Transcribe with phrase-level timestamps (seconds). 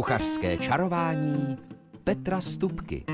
[0.00, 1.56] Kuchařské čarování
[2.04, 3.04] Petra Stupky.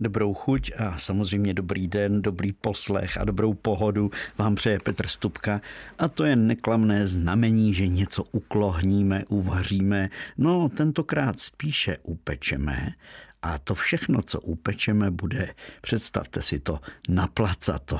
[0.00, 5.60] Dobrou chuť a samozřejmě dobrý den, dobrý poslech a dobrou pohodu vám přeje Petr Stupka
[5.98, 12.92] a to je neklamné znamení, že něco uklohníme, uvaříme, no tentokrát spíše upečeme
[13.42, 17.98] a to všechno, co upečeme, bude, představte si to, naplacato.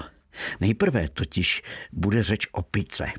[0.61, 1.63] Nejprve totiž
[1.93, 3.13] bude řeč o pice.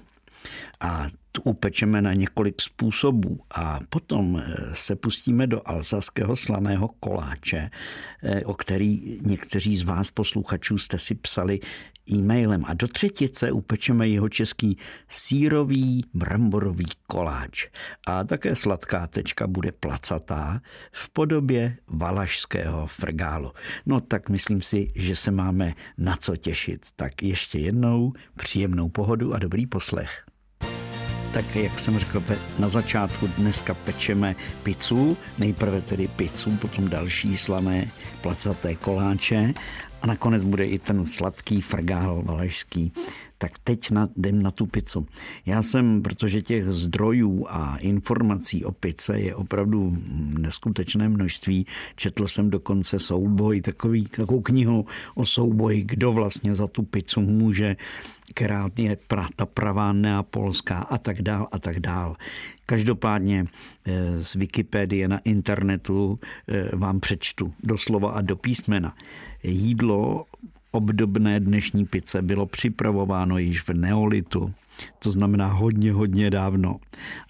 [0.79, 7.69] A tu upečeme na několik způsobů a potom eh, se pustíme do alsaského slaného koláče,
[8.23, 11.59] eh, o který někteří z vás posluchačů jste si psali
[12.11, 12.65] e-mailem.
[12.65, 14.77] A do třetice upečeme jeho český
[15.09, 17.67] sírový bramborový koláč.
[18.07, 20.61] A také sladká tečka bude placatá
[20.91, 23.51] v podobě valašského frgálu.
[23.85, 26.85] No tak myslím si, že se máme na co těšit.
[26.95, 30.26] Tak ještě jednou příjemnou pohodu a dobrý poslech
[31.33, 32.23] tak jak jsem řekl
[32.59, 39.53] na začátku, dneska pečeme pizzu, nejprve tedy pizzu, potom další slané placaté koláče
[40.01, 42.91] a nakonec bude i ten sladký frgál valašský.
[43.37, 45.07] Tak teď na, jdem na tu pizzu.
[45.45, 49.93] Já jsem, protože těch zdrojů a informací o pice je opravdu
[50.37, 56.83] neskutečné množství, četl jsem dokonce souboj, takový, takovou knihu o souboji, kdo vlastně za tu
[56.83, 57.75] pizzu může
[58.35, 62.15] která je pra, ta pravá neapolská a tak dál a tak dál.
[62.65, 63.45] Každopádně
[63.85, 68.95] eh, z Wikipedie na internetu eh, vám přečtu doslova a do písmena.
[69.43, 70.25] Jídlo
[70.71, 74.53] obdobné dnešní pice bylo připravováno již v neolitu
[74.99, 76.75] to znamená hodně, hodně dávno.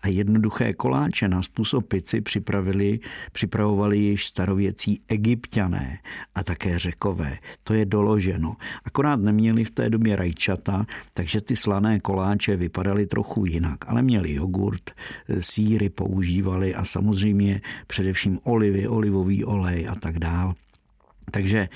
[0.01, 2.99] A jednoduché koláče na způsob pici připravili,
[3.31, 5.99] připravovali již starověcí egyptiané
[6.35, 7.37] a také řekové.
[7.63, 8.55] To je doloženo.
[8.85, 14.33] Akorát neměli v té době rajčata, takže ty slané koláče vypadaly trochu jinak, ale měli
[14.33, 14.91] jogurt,
[15.39, 20.53] síry používali a samozřejmě především olivy, olivový olej a tak dál.
[21.31, 21.69] Takže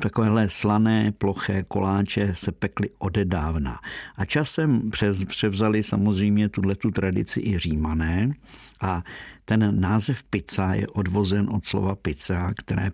[0.00, 3.80] Takovéhle slané, ploché koláče se pekly odedávna.
[4.16, 4.90] A časem
[5.26, 8.32] převzali samozřejmě tuhle tu tradici i římané
[8.80, 9.02] a
[9.44, 12.90] ten název pizza je odvozen od slova pizza, které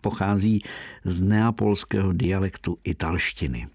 [0.00, 0.62] pochází
[1.04, 3.66] z neapolského dialektu italštiny.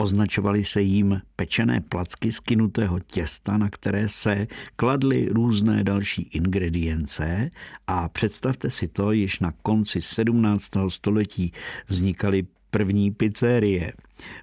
[0.00, 4.46] Označovaly se jím pečené placky z kynutého těsta, na které se
[4.76, 7.50] kladly různé další ingredience
[7.86, 10.70] a představte si to, již na konci 17.
[10.88, 11.52] století
[11.88, 13.92] vznikaly první pizzerie.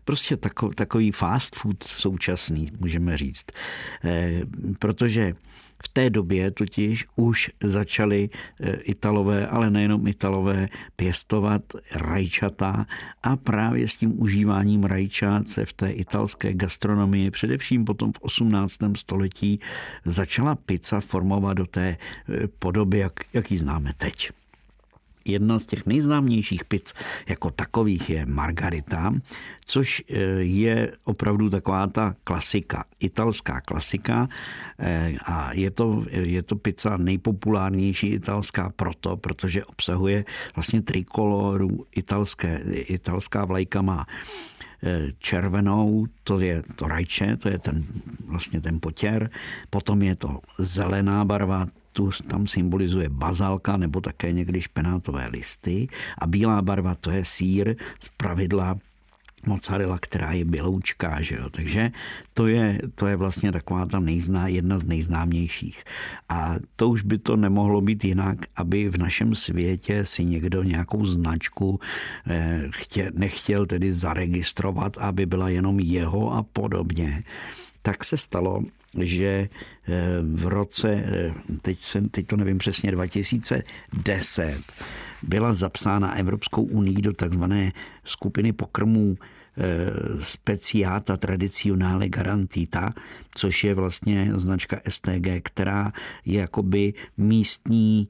[0.06, 0.38] Prostě
[0.76, 3.46] takový fast food současný, můžeme říct.
[4.04, 4.42] E,
[4.80, 5.34] protože
[5.84, 8.30] v té době totiž už začali
[8.62, 11.62] eh, Italové, ale nejenom Italové, pěstovat
[11.92, 12.86] rajčata
[13.24, 18.78] a právě s tím užíváním rajčat se v té italské gastronomii, především potom v 18.
[18.96, 19.60] století,
[20.06, 24.32] začala pizza formovat do té eh, podoby, jak, jak ji známe teď.
[25.28, 26.94] Jedna z těch nejznámějších pic
[27.28, 29.14] jako takových je Margarita,
[29.66, 34.28] což eh, je opravdu taková ta klasika, italská klasika
[34.80, 42.62] eh, a je to, je to pizza nejpopulárnější italská proto, protože obsahuje vlastně trikoloru italské,
[42.72, 44.06] italská vlajka má
[44.84, 47.84] eh, červenou, to je to rajče, to je ten
[48.26, 49.30] vlastně ten potěr,
[49.70, 51.68] potom je to zelená barva,
[51.98, 55.88] tu tam symbolizuje bazalka nebo také někdy špenátové listy
[56.18, 58.78] a bílá barva to je sír z pravidla
[59.46, 61.50] mozzarella, která je běloučká, že jo?
[61.50, 61.92] takže
[62.34, 65.84] to je, to je vlastně taková ta nejzná, jedna z nejznámějších.
[66.30, 71.06] A to už by to nemohlo být jinak, aby v našem světě si někdo nějakou
[71.06, 71.80] značku
[72.28, 77.24] eh, chtě, nechtěl tedy zaregistrovat, aby byla jenom jeho a podobně.
[77.82, 78.64] Tak se stalo,
[79.02, 79.50] že eh,
[80.22, 84.62] v roce, eh, teď, jsem, teď to nevím přesně, 2010
[85.24, 87.72] byla zapsána Evropskou unii do takzvané
[88.04, 89.18] skupiny pokrmů
[89.58, 89.64] eh,
[90.24, 92.94] Speciata Tradicionale Garantita,
[93.36, 95.92] což je vlastně značka STG, která
[96.26, 98.08] je jakoby místní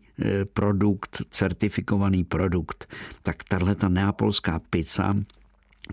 [0.53, 2.93] produkt, certifikovaný produkt.
[3.21, 5.15] Tak tahle ta neapolská pizza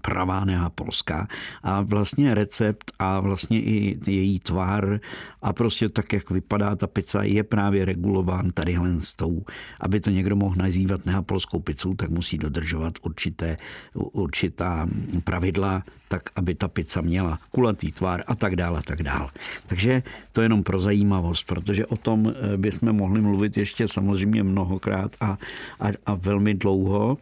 [0.02, 1.28] pravá neapolská
[1.62, 5.00] a vlastně recept a vlastně i její tvar
[5.42, 9.44] a prostě tak, jak vypadá ta pizza, je právě regulován tadyhle s tou.
[9.80, 13.56] Aby to někdo mohl nazývat neapolskou pizzou, tak musí dodržovat určité,
[13.94, 14.88] určitá
[15.24, 19.30] pravidla, tak aby ta pizza měla kulatý tvar a tak dále a tak dále.
[19.66, 20.02] Takže
[20.32, 25.16] to je jenom pro zajímavost, protože o tom eh, bychom mohli mluvit ještě samozřejmě mnohokrát
[25.20, 25.38] a,
[25.80, 27.18] a, a velmi dlouho.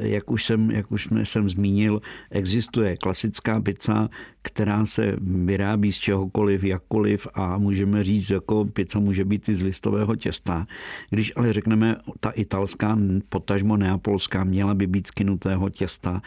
[0.00, 4.08] Jak už jsem, jak už jsem zmínil, existuje klasická pizza,
[4.42, 9.62] která se vyrábí z čehokoliv, jakkoliv a můžeme říct, jako pizza může být i z
[9.62, 10.66] listového těsta.
[11.10, 12.98] Když ale řekneme, ta italská,
[13.28, 16.22] potažmo neapolská, měla by být z kynutého těsta,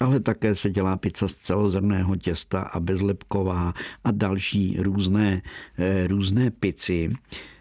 [0.00, 3.74] ale také se dělá pizza z celozrného těsta a bezlepková
[4.04, 5.42] a další různé,
[5.78, 7.08] eh, různé pici.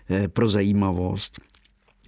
[0.10, 1.42] Eh, pro zajímavost,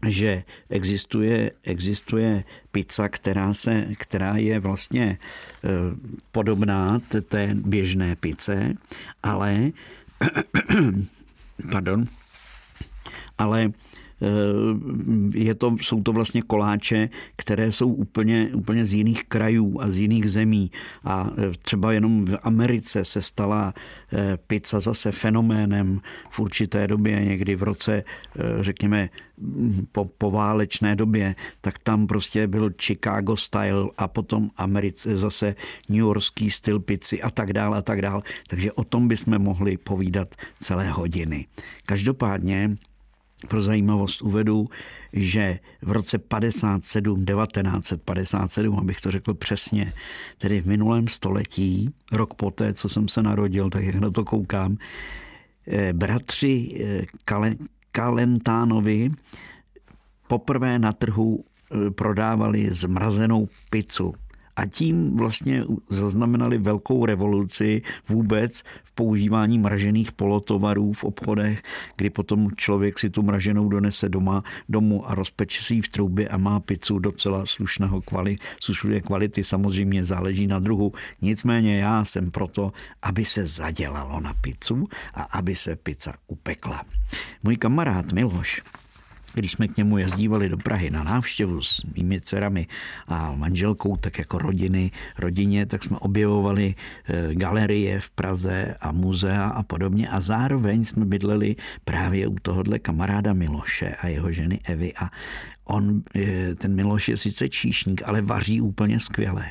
[0.07, 5.68] že existuje, existuje pizza, která, se, která je vlastně eh,
[6.31, 7.00] podobná
[7.30, 8.74] té běžné pice,
[9.24, 9.72] ale
[11.72, 12.06] pardon,
[13.38, 13.72] ale
[15.33, 19.98] je to, jsou to vlastně koláče, které jsou úplně, úplně z jiných krajů a z
[19.98, 20.71] jiných zemí.
[21.04, 23.74] A eh, třeba jenom v Americe se stala
[24.13, 28.04] eh, pizza zase fenoménem v určité době, někdy v roce,
[28.62, 29.10] řekněme,
[29.92, 35.56] po, po válečné době, tak tam prostě byl Chicago style a potom Americe zase
[35.89, 38.24] New Yorkský styl pici a tak dál a tak dál.
[38.48, 41.45] Takže o tom bychom mohli povídat celé hodiny.
[41.86, 42.77] Každopádně
[43.48, 44.70] pro zajímavost uvedu,
[45.14, 49.94] že v roce 57, 1957, abych to řekl přesně,
[50.38, 54.78] tedy v minulém století, rok poté, co jsem se narodil, tak jak na to koukám,
[55.68, 57.06] eh, bratři eh,
[57.92, 59.12] Kalentánovi
[60.28, 64.14] poprvé na trhu eh, prodávali zmrazenou pizzu
[64.60, 71.64] a tím vlastně zaznamenali velkou revoluci vůbec v používání mražených polotovarů v obchodech,
[71.96, 76.28] kdy potom člověk si tu mraženou donese doma, domů a rozpeče si ji v troubě
[76.28, 79.44] a má pizzu docela slušného kvali, slušné kvality.
[79.44, 80.92] Samozřejmě záleží na druhu.
[81.22, 82.72] Nicméně já jsem proto,
[83.02, 86.86] aby se zadělalo na pizzu a aby se pizza upekla.
[87.44, 88.62] Můj kamarád Miloš
[89.34, 92.68] když jsme k němu jezdívali do Prahy na návštěvu s mými dcerami
[93.08, 99.48] a manželkou, tak jako rodiny, rodině, tak jsme objevovali eh, galerie v Praze a muzea
[99.48, 100.08] a podobně.
[100.10, 101.56] A zároveň jsme bydleli
[101.86, 105.10] právě u tohohle kamaráda Miloše a jeho ženy Evy a
[105.69, 106.01] on,
[106.56, 109.45] ten Miloš je sice číšník, ale vaří úplně skvěle.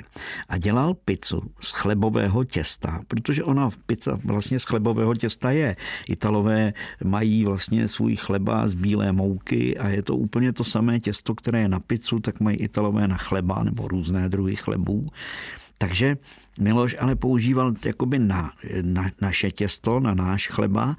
[0.48, 5.76] A dělal pizzu z chlebového těsta, protože ona pizza vlastně z chlebového těsta je.
[6.08, 6.72] Italové
[7.04, 11.60] mají vlastně svůj chleba z bílé mouky a je to úplně to samé těsto, které
[11.60, 15.08] je na pizzu, tak mají Italové na chleba nebo různé druhy chlebů.
[15.78, 16.16] Takže
[16.60, 20.96] Miloš ale používal jakoby na, na naše těsto, na náš chleba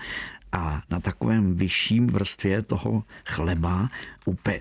[0.51, 3.89] a na takovém vyšším vrstvě toho chleba
[4.25, 4.59] upe,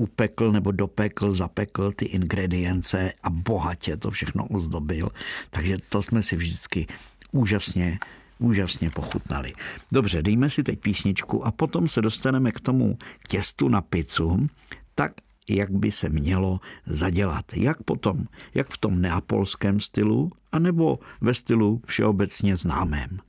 [0.00, 5.08] upekl nebo dopekl, zapekl ty ingredience a bohatě to všechno ozdobil.
[5.50, 6.86] Takže to jsme si vždycky
[7.32, 7.98] úžasně
[8.38, 9.52] úžasně pochutnali.
[9.92, 12.98] Dobře, dejme si teď písničku a potom se dostaneme k tomu
[13.28, 14.46] těstu na pizzu,
[14.94, 15.12] tak
[15.50, 17.44] jak by se mělo zadělat.
[17.56, 18.24] Jak potom?
[18.54, 23.20] Jak v tom neapolském stylu, anebo ve stylu všeobecně známém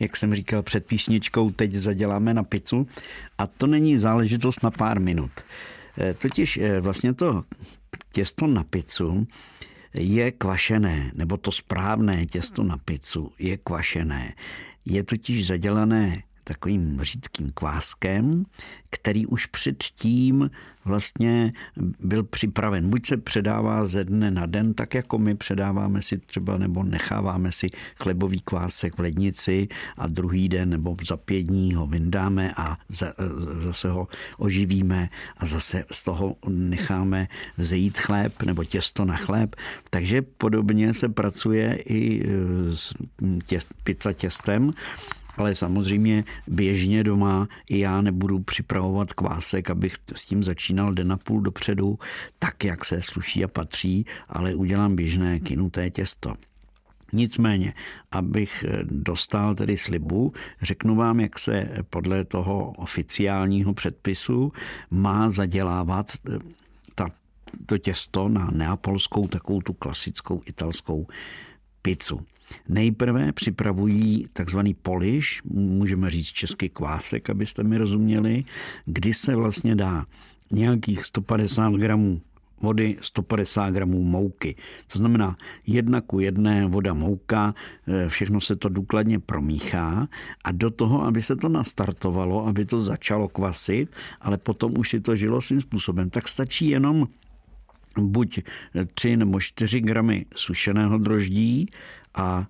[0.00, 2.86] jak jsem říkal před písničkou, teď zaděláme na pizzu
[3.38, 5.30] a to není záležitost na pár minut.
[6.00, 7.42] E, totiž e, vlastně to
[8.12, 9.26] těsto na pizzu
[9.94, 14.34] je kvašené, nebo to správné těsto na pizzu je kvašené.
[14.84, 18.44] Je totiž zadělané takovým řídkým kváskem,
[18.90, 20.50] který už předtím
[20.84, 21.52] vlastně
[22.00, 22.90] byl připraven.
[22.90, 27.52] Buď se předává ze dne na den, tak jako my předáváme si třeba nebo necháváme
[27.52, 32.78] si chlebový kvásek v lednici a druhý den nebo za pět dní ho vyndáme a
[33.60, 39.56] zase ho oživíme a zase z toho necháme vzejít chléb nebo těsto na chléb.
[39.90, 42.24] Takže podobně se pracuje i
[42.74, 42.94] s
[43.46, 44.72] těst, pizza těstem,
[45.38, 51.16] ale samozřejmě běžně doma i já nebudu připravovat kvásek, abych s tím začínal den a
[51.16, 51.98] půl dopředu,
[52.38, 56.34] tak, jak se sluší a patří, ale udělám běžné kynuté těsto.
[57.12, 57.74] Nicméně,
[58.12, 64.52] abych dostal tedy slibu, řeknu vám, jak se podle toho oficiálního předpisu
[64.90, 66.38] má zadělávat eh,
[66.94, 67.08] ta,
[67.66, 71.06] to těsto na neapolskou, takovou tu klasickou italskou
[71.82, 72.20] pizzu.
[72.68, 78.44] Nejprve připravují takzvaný poliš, můžeme říct český kvásek, abyste mi rozuměli,
[78.84, 80.06] kdy se vlastně dá
[80.50, 82.20] nějakých 150 gramů
[82.60, 84.54] vody, 150 gramů mouky.
[84.92, 85.36] To znamená
[85.66, 87.54] jedna ku jedné voda mouka,
[87.86, 90.08] eh, všechno se to důkladně promíchá
[90.44, 95.00] a do toho, aby se to nastartovalo, aby to začalo kvasit, ale potom už si
[95.00, 97.08] to žilo svým způsobem, tak stačí jenom
[97.98, 98.40] buď
[98.94, 101.66] 3 nebo 4 gramy sušeného droždí
[102.18, 102.46] a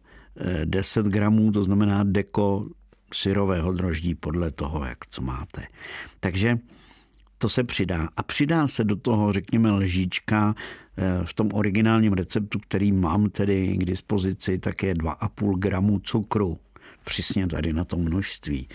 [0.65, 2.67] 10 e, gramů, to znamená deko
[3.15, 5.67] syrového droždí podle toho, jak co máte.
[6.21, 6.59] Takže
[7.39, 8.09] to se přidá.
[8.17, 10.55] A přidá se do toho, řekněme, lžička
[10.97, 16.59] eh, v tom originálním receptu, který mám tedy k dispozici, tak je 2,5 gramu cukru.
[17.05, 18.69] Přesně tady na tom množství.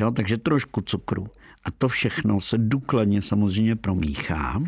[0.00, 1.26] Jo, takže trošku cukru.
[1.64, 4.62] A to všechno se důkladně samozřejmě promíchá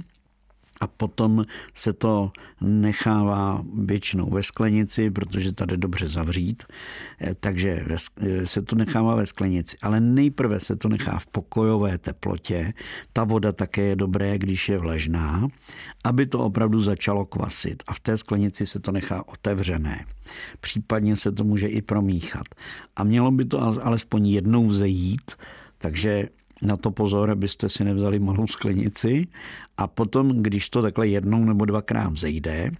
[0.80, 1.44] a potom
[1.75, 6.62] se to nechává většinou ve sklenici, protože tady dobře zavřít,
[7.20, 7.85] eh, takže
[8.16, 9.76] eh, se to nechává ve sklenici.
[9.82, 12.73] Ale nejprve se to nechá v pokojové teplotě.
[13.12, 15.49] Ta voda také je dobré, když je vlažná,
[16.04, 17.82] aby to opravdu začalo kvasit.
[17.87, 20.06] A v té sklenici se to nechá otevřené.
[20.61, 22.47] Případně se to může i promíchat.
[22.97, 25.32] A mělo by to alespoň jednou vzejít,
[25.78, 26.28] takže
[26.62, 29.26] na to pozor, abyste si nevzali malou sklenici.
[29.76, 32.70] A potom, když to takhle jednou nebo dvakrát zejde,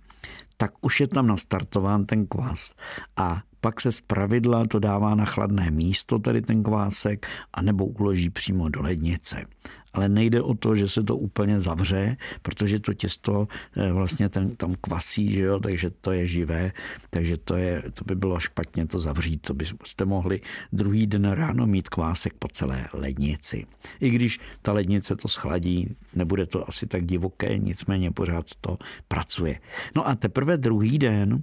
[0.57, 2.75] tak už je tam nastartován ten kvas
[3.17, 8.31] a pak se z pravidla to dává na chladné místo, tady ten kvásek, anebo uloží
[8.31, 9.47] přímo do lednice
[9.93, 14.57] ale nejde o to, že se to úplně zavře, protože to těsto eh, vlastně ten,
[14.57, 16.73] tam kvasí, že jo, takže to je živé,
[17.11, 20.41] takže to, je, to by bylo špatně to zavřít, to byste mohli
[20.73, 23.67] druhý den ráno mít kvásek po celé lednici.
[24.01, 28.79] I když ta lednice to schladí, nebude to asi tak divoké, nicméně pořád to
[29.09, 29.61] pracuje.
[29.97, 31.43] No a teprve druhý den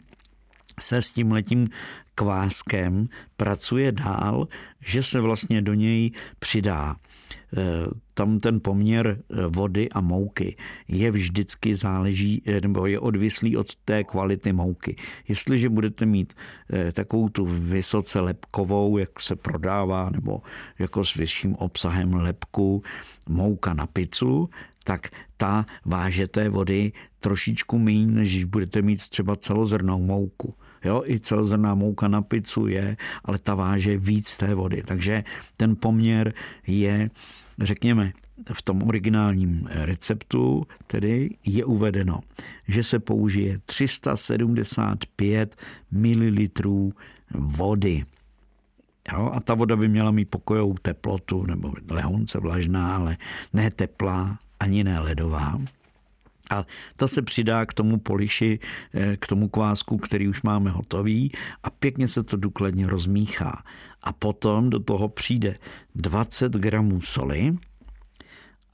[0.80, 1.68] se s tím letím
[2.16, 4.48] kváskem pracuje dál,
[4.80, 6.96] že se vlastně do něj přidá
[7.58, 10.56] Eh, tam ten poměr eh, vody a mouky
[10.88, 14.96] je vždycky záleží, eh, nebo je odvislý od té kvality mouky.
[15.28, 16.34] Jestliže budete mít
[16.94, 20.42] takovou tu vysoce lepkovou, jak se prodává, nebo
[20.80, 22.84] jako s vyšším obsahem lepku,
[23.30, 24.50] mouka na pizzu,
[24.84, 30.54] tak ta váže té vody trošičku méně, než budete mít třeba celozrnou mouku.
[30.86, 34.84] Jo, i celozrná mouka na pizzu je, ale ta váže víc té vody.
[34.86, 35.24] Takže
[35.58, 36.34] ten poměr
[36.68, 37.10] je
[37.60, 38.12] řekněme,
[38.54, 42.20] v tom originálním receptu tedy je uvedeno,
[42.68, 45.56] že se použije 375
[45.92, 46.92] ml
[47.34, 48.06] vody.
[49.14, 53.18] Jo, a ta voda by měla mít pokojovou teplotu, nebo lehonce vlažná, ale
[53.54, 55.62] ne teplá, ani ne ledová.
[56.50, 58.60] A ta se přidá k tomu poliši,
[58.94, 61.32] eh, k tomu kvásku, který už máme hotový
[61.64, 63.64] a pěkně se to důkladně rozmíchá.
[64.04, 65.58] A potom do toho přijde
[65.96, 67.56] 20 gramů soli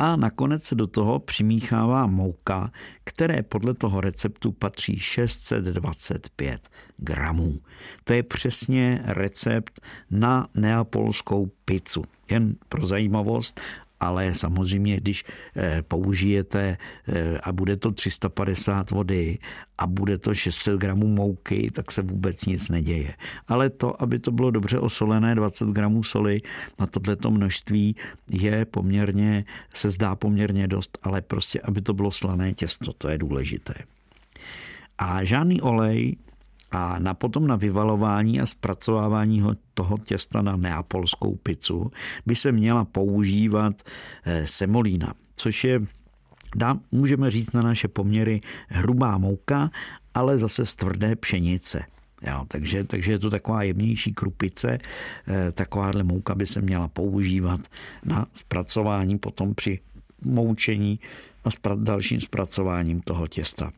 [0.01, 2.71] a nakonec se do toho přimíchává mouka,
[3.03, 7.59] které podle toho receptu patří 625 gramů.
[8.03, 12.03] To je přesně recept na neapolskou pizzu.
[12.29, 13.61] Jen pro zajímavost,
[14.01, 15.23] ale samozřejmě, když
[15.55, 16.77] eh, použijete
[17.07, 19.37] eh, a bude to 350 vody
[19.77, 23.13] a bude to 600 gramů mouky, tak se vůbec nic neděje.
[23.47, 26.41] Ale to, aby to bylo dobře osolené, 20 gramů soli
[26.79, 27.95] na tohleto množství
[28.29, 33.17] je poměrně, se zdá poměrně dost, ale prostě, aby to bylo slané těsto, to je
[33.17, 33.73] důležité.
[34.97, 36.17] A žádný olej
[36.71, 41.91] a na potom na vyvalování a zpracovávání toho těsta na neapolskou pizzu
[42.25, 43.81] by se měla používat
[44.23, 45.81] eh, semolína, což je
[46.55, 49.71] dá, můžeme říct na naše poměry hrubá mouka,
[50.13, 51.83] ale zase z tvrdé pšenice.
[52.27, 54.77] Jo, takže, takže je to taková jemnější krupice.
[55.27, 57.59] Eh, takováhle mouka by se měla používat
[58.05, 59.79] na zpracování potom při
[60.21, 60.99] moučení
[61.45, 63.71] a dalším zpracováním toho těsta.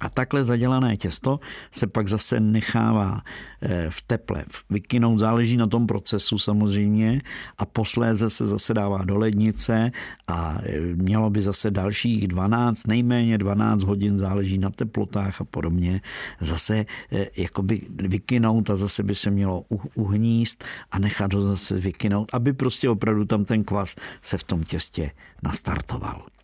[0.00, 1.40] A takhle zadělané těsto
[1.72, 3.20] se pak zase nechává
[3.62, 7.20] eh, v teple vykynout, záleží na tom procesu samozřejmě
[7.58, 9.92] a posléze se zase dává do lednice
[10.26, 16.00] a eh, mělo by zase dalších 12, nejméně 12 hodin, záleží na teplotách a podobně,
[16.40, 22.34] zase eh, jakoby vykynout a zase by se mělo uhníst a nechat ho zase vykynout,
[22.34, 25.10] aby prostě opravdu tam ten kvas se v tom těstě
[25.42, 26.35] nastartoval.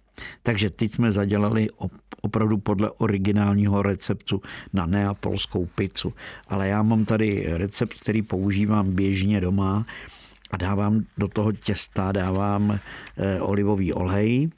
[0.42, 1.68] Takže teď jsme zadělali
[2.20, 4.42] opravdu podle originálního receptu
[4.72, 6.12] na neapolskou pizzu.
[6.48, 9.86] Ale já mám tady recept, který používám běžně doma
[10.50, 12.78] a dávám do toho těsta, dávám
[13.16, 14.50] eh, olivový olej,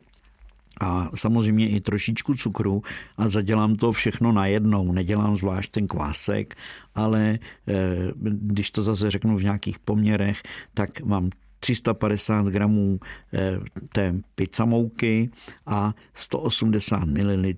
[0.80, 2.82] a samozřejmě i trošičku cukru
[3.16, 4.92] a zadělám to všechno najednou.
[4.92, 6.54] Nedělám zvlášť ten kvásek,
[6.94, 7.74] ale eh,
[8.22, 10.42] když to zase řeknu v nějakých poměrech,
[10.74, 11.30] tak mám
[11.64, 13.00] 350 gramů
[13.32, 13.58] eh,
[13.92, 15.30] té pizzamouky
[15.66, 17.52] a 180 ml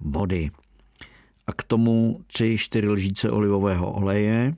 [0.00, 0.50] vody.
[1.46, 4.54] A k tomu 3-4 lžíce olivového oleje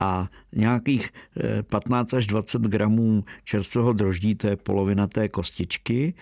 [0.00, 1.10] a nějakých
[1.70, 6.14] 15 eh, až 20 gramů čerstvého droždí, to je polovina té kostičky.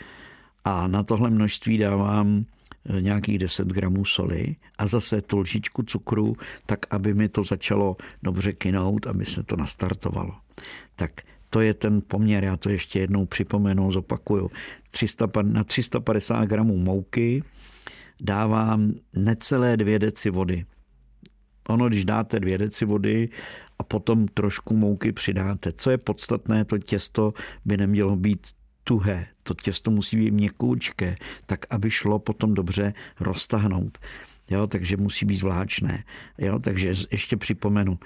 [0.64, 2.44] A na tohle množství dávám
[2.88, 6.36] eh, nějakých 10 gramů soli a zase tu lžičku cukru,
[6.66, 10.32] tak aby mi to začalo dobře kynout, aby se to nastartovalo.
[10.96, 11.10] Tak
[11.50, 14.50] to je ten poměr, já to ještě jednou připomenu, zopakuju.
[14.90, 17.42] 300, na 350 gramů mouky
[18.20, 20.64] dávám necelé dvě deci vody.
[21.68, 23.28] Ono, když dáte dvě deci vody
[23.78, 25.72] a potom trošku mouky přidáte.
[25.72, 28.46] Co je podstatné, to těsto by nemělo být
[28.84, 29.26] tuhé.
[29.42, 31.16] To těsto musí být měkoučké,
[31.46, 33.98] tak aby šlo potom dobře roztahnout.
[34.50, 36.04] Jo, takže musí být vláčné.
[36.38, 37.98] Jo, takže ještě připomenu.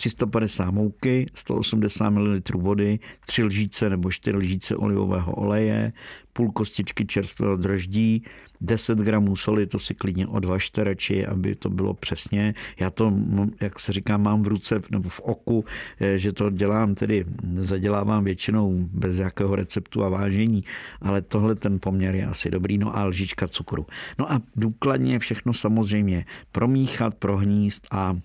[0.00, 5.92] 350 mouky, 180 ml vody, 3 lžíce nebo 4 lžíce olivového oleje,
[6.32, 8.24] půl kostičky čerstvého draždí,
[8.60, 12.54] 10 gramů soli, to si klidně odvažte radši, aby to bylo přesně.
[12.80, 13.12] Já to,
[13.60, 15.64] jak se říká, mám v ruce nebo v oku,
[16.00, 20.64] eh, že to dělám, tedy zadělávám většinou bez jakého receptu a vážení,
[21.00, 22.78] ale tohle ten poměr je asi dobrý.
[22.78, 23.86] No a lžička cukru.
[24.18, 28.16] No a důkladně všechno samozřejmě promíchat, prohníst a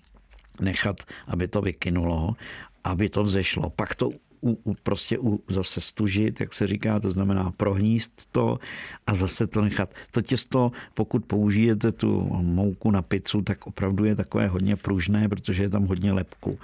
[0.61, 2.35] nechat, aby to vykynulo,
[2.83, 3.69] aby to vzešlo.
[3.69, 4.09] Pak to
[4.41, 8.59] u, u, prostě u, zase stužit, jak se říká, to znamená prohníst to
[9.07, 9.89] a zase to nechat.
[10.11, 15.63] To těsto, pokud použijete tu mouku na pizzu, tak opravdu je takové hodně pružné, protože
[15.63, 16.59] je tam hodně lepku.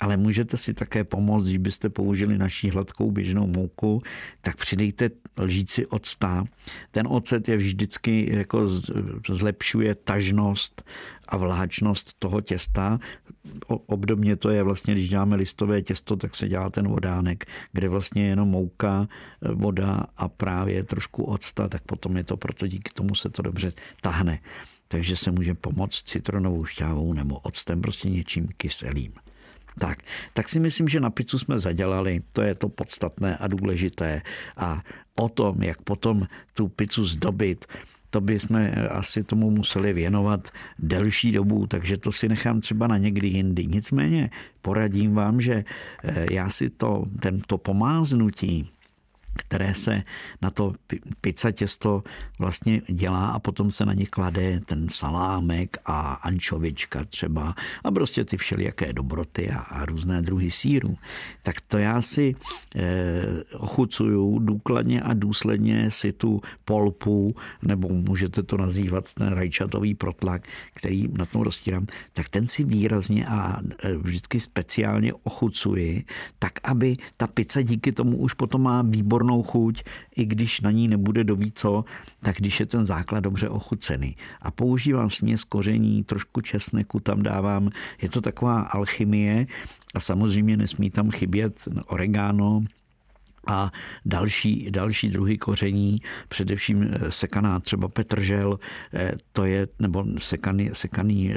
[0.00, 4.02] Ale můžete si také pomoct, když byste použili naší hladkou běžnou mouku,
[4.40, 6.44] tak přidejte lžíci octa.
[6.90, 8.68] Ten ocet je vždycky jako
[9.28, 10.82] zlepšuje tažnost
[11.28, 12.98] a vláčnost toho těsta.
[13.66, 18.22] Obdobně to je vlastně, když děláme listové těsto, tak se dělá ten vodánek, kde vlastně
[18.22, 19.08] je jenom mouka,
[19.54, 23.72] voda a právě trošku octa, tak potom je to proto díky tomu se to dobře
[24.00, 24.40] tahne.
[24.88, 29.12] Takže se může pomoct citronovou šťávou nebo octem, prostě něčím kyselým.
[29.78, 29.98] Tak,
[30.34, 34.22] tak si myslím, že na pizzu jsme zadělali, to je to podstatné a důležité.
[34.56, 34.82] A
[35.20, 36.22] o tom, jak potom
[36.54, 37.66] tu pizzu zdobit,
[38.10, 42.98] to by jsme asi tomu museli věnovat delší dobu, takže to si nechám třeba na
[42.98, 43.66] někdy jindy.
[43.66, 44.30] Nicméně
[44.62, 45.64] poradím vám, že
[46.04, 48.68] eh, já si to, tento pomáznutí
[49.38, 50.02] které se
[50.42, 50.72] na to
[51.20, 52.02] pizza těsto
[52.38, 57.54] vlastně dělá a potom se na ně klade ten salámek a ančovička třeba
[57.84, 60.96] a prostě ty všelijaké dobroty a, a různé druhy síru.
[61.42, 62.34] Tak to já si
[62.76, 63.20] e,
[63.54, 67.28] ochucuju důkladně a důsledně si tu polpu,
[67.62, 70.42] nebo můžete to nazývat ten rajčatový protlak,
[70.74, 76.04] který na tom roztírám, tak ten si výrazně a eh, vždycky speciálně ochucuji,
[76.38, 79.82] tak aby ta pizza díky tomu už potom má výbornou výbornou chuť,
[80.16, 81.84] i když na ní nebude do co,
[82.20, 84.16] tak když je ten základ dobře ochucený.
[84.42, 87.70] A používám směs koření, trošku česneku tam dávám,
[88.02, 89.46] je to taková alchymie
[89.94, 92.64] a samozřejmě nesmí tam chybět oregano,
[93.48, 93.72] a
[94.04, 98.58] další, další druhy koření, především eh, sekaná třeba petržel,
[98.94, 101.36] eh, to je, nebo sekaný, sekaný eh,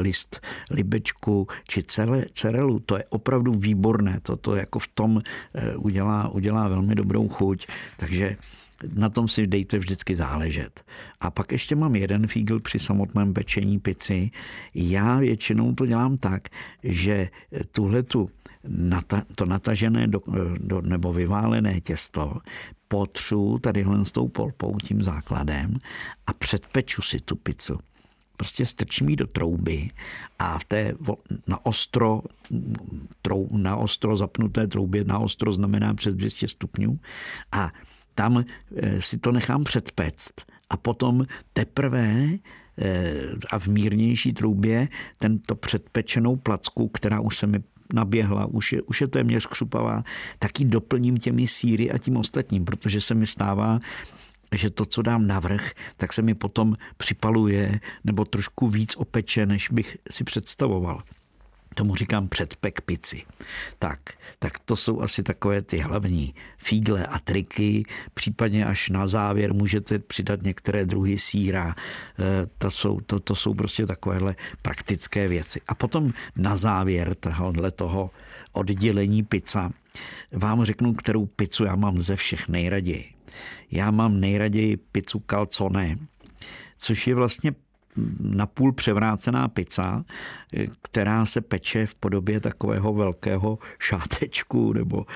[0.00, 5.20] list libečku či cele, cerelu, to je opravdu výborné, to, to jako v tom
[5.76, 8.36] udělá, udělá velmi dobrou chuť, takže
[8.94, 10.84] na tom si dejte vždycky záležet.
[11.20, 14.30] A pak ještě mám jeden fígl při samotném pečení pici.
[14.74, 16.48] Já většinou to dělám tak,
[16.82, 17.28] že
[17.72, 18.30] tuhle tu
[18.68, 20.20] nata, to natažené do,
[20.58, 22.36] do, nebo vyválené těsto
[22.88, 25.78] potřu tadyhle s tou polpou, tím základem
[26.26, 27.78] a předpeču si tu pizzu.
[28.36, 29.90] Prostě strčím ji do trouby
[30.38, 30.94] a v té
[31.46, 32.22] na ostro,
[33.22, 36.98] trou, na ostro zapnuté troubě, na ostro znamená přes 200 stupňů
[37.52, 37.70] a
[38.14, 38.44] tam
[38.76, 40.32] eh, si to nechám předpect
[40.70, 42.28] a potom teprve
[42.78, 43.14] eh,
[43.50, 47.62] a v mírnější troubě tento předpečenou placku, která už se mi
[47.94, 50.04] naběhla, už je, už je téměř křupavá,
[50.38, 53.80] tak ji doplním těmi síry a tím ostatním, protože se mi stává,
[54.54, 59.68] že to, co dám navrh, tak se mi potom připaluje nebo trošku víc opeče, než
[59.70, 61.02] bych si představoval.
[61.74, 63.22] Tomu říkám předpek pici.
[63.78, 64.00] Tak,
[64.38, 67.84] tak to jsou asi takové ty hlavní fígle a triky.
[68.14, 71.74] Případně až na závěr můžete přidat některé druhy síra.
[71.74, 75.60] E, to jsou, to, to jsou prostě takovéhle praktické věci.
[75.68, 78.10] A potom na závěr tohohle toho
[78.52, 79.70] oddělení pizza
[80.32, 83.04] vám řeknu, kterou pizzu já mám ze všech nejraději.
[83.70, 85.96] Já mám nejraději pizzu calzone,
[86.76, 87.52] což je vlastně
[88.20, 90.04] napůl převrácená pizza,
[90.82, 95.06] která se peče v podobě takového velkého šátečku, nebo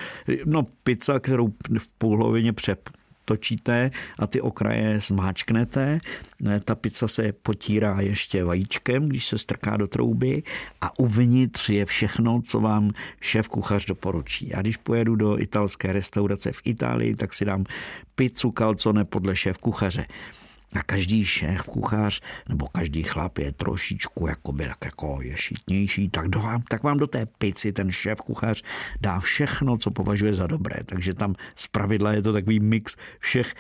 [0.45, 2.89] no pizza, kterou v půlhovině přep
[3.25, 5.99] točíte a ty okraje zmáčknete.
[6.65, 10.43] Ta pizza se potírá ještě vajíčkem, když se strká do trouby
[10.81, 14.49] a uvnitř je všechno, co vám šéf kuchař doporučí.
[14.49, 17.65] Já když pojedu do italské restaurace v Itálii, tak si dám
[18.15, 20.07] pizzu calzone podle šéf kuchaře
[20.73, 26.41] A každý šéf, kuchař nebo každý chlap je trošičku jakoby tak jako ješitnější, tak, do
[26.41, 28.63] vám, tak vám do té pici ten šéf kuchař
[29.01, 30.77] dá všechno, co považuje za dobré.
[30.85, 33.55] Takže tam z pravidla je to takový mix všech,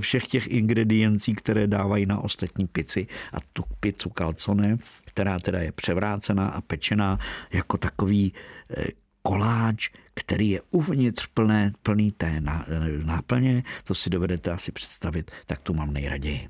[0.00, 3.06] všech těch ingrediencí, které dávají na ostatní pici.
[3.32, 7.18] A tu pizzu calzone, která teda je převrácená a pečená
[7.52, 8.32] jako takový
[8.76, 8.84] eh,
[9.22, 12.42] koláč, který je uvnitř plné, plný té
[13.04, 16.48] náplně, to si dovedete asi představit, tak tu mám nejraději.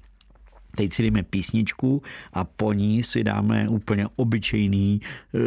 [0.76, 5.00] Teď si jdeme písničku a po ní si dáme úplně obyčejný,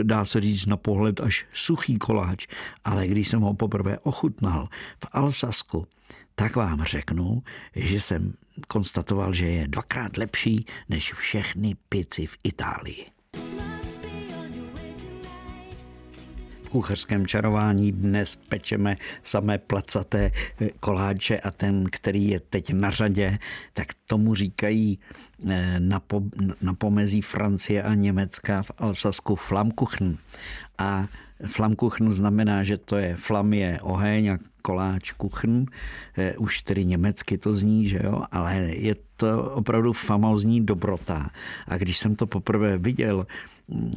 [0.04, 2.48] dá se říct na pohled až suchý koláč.
[2.84, 4.70] Ale když jsem ho poprvé ochutnal
[5.04, 5.88] v Alsasku,
[6.36, 7.44] tak vám řeknu,
[7.76, 8.34] že jsem
[8.68, 13.15] konstatoval, že je dvakrát lepší než všechny pici v Itálii.
[16.76, 20.32] Kuchařském čarování dnes pečeme samé placaté
[20.80, 23.40] koláče a ten, který je teď na řadě,
[23.74, 25.00] tak tomu říkají
[25.50, 26.22] eh, na, po,
[26.62, 30.18] na pomezí Francie a Německa v Alsasku Flammkuchen.
[30.78, 31.08] A
[31.48, 35.66] Flammkuchen znamená, že to je flam je oheň a koláč kuchen.
[36.18, 41.30] Eh, už tedy německy to zní, že jo, ale je to opravdu famózní dobrota.
[41.68, 43.26] A když jsem to poprvé viděl,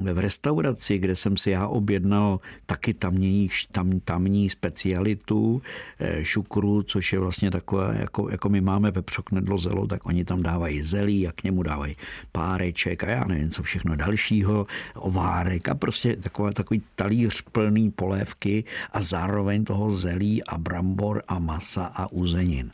[0.03, 5.63] v restauraci, kde jsem si já objednal taky tamní, tam, tamní specialitu
[5.99, 10.25] eh, šukru, což je vlastně takové, jako, jako my máme ve knedlo zelo, tak oni
[10.25, 11.95] tam dávají zelí a k němu dávají
[12.33, 18.65] páreček a já nevím, co všechno dalšího, ovárek a prostě taková, takový talíř plný polévky
[18.93, 22.71] a zároveň toho zelí a brambor a masa a uzenin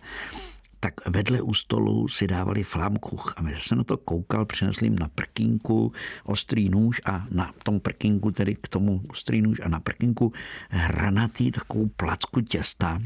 [0.85, 4.99] tak vedle u stolu si dávali flámkuch a my jsem na to koukal, přinesli jim
[4.99, 5.93] na prkínku
[6.25, 10.33] ostrý nůž a na tom prkínku, tedy k tomu ostrý nůž a na prkínku
[10.69, 13.01] hranatý takovou placku těsta,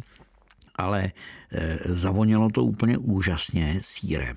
[0.75, 4.37] ale e, zavonilo to úplně úžasně sírem.